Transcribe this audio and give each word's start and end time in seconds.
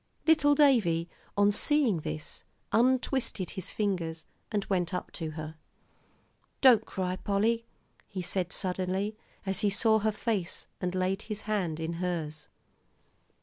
Little 0.25 0.55
Davie, 0.55 1.11
on 1.37 1.51
seeing 1.51 1.97
this, 1.99 2.43
untwisted 2.71 3.51
his 3.51 3.69
fingers 3.69 4.25
and 4.51 4.65
went 4.65 4.95
up 4.95 5.11
to 5.11 5.29
her. 5.37 5.57
"Don't 6.59 6.87
cry, 6.87 7.17
Polly," 7.17 7.67
he 8.07 8.23
said 8.23 8.51
suddenly, 8.51 9.15
as 9.45 9.59
he 9.59 9.69
saw 9.69 9.99
her 9.99 10.11
face, 10.11 10.65
and 10.81 10.95
laid 10.95 11.21
his 11.21 11.41
hand 11.41 11.79
in 11.79 11.93
hers. 12.01 12.49